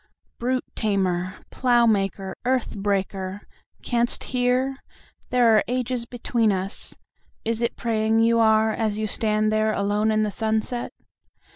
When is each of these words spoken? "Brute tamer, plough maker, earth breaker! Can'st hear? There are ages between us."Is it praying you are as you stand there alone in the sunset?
"Brute 0.39 0.65
tamer, 0.73 1.35
plough 1.51 1.85
maker, 1.85 2.35
earth 2.43 2.75
breaker! 2.75 3.41
Can'st 3.83 4.23
hear? 4.23 4.77
There 5.29 5.55
are 5.55 5.63
ages 5.67 6.07
between 6.07 6.51
us."Is 6.51 7.61
it 7.61 7.75
praying 7.77 8.21
you 8.21 8.39
are 8.39 8.71
as 8.71 8.97
you 8.97 9.05
stand 9.05 9.51
there 9.51 9.71
alone 9.73 10.09
in 10.09 10.23
the 10.23 10.31
sunset? 10.31 10.91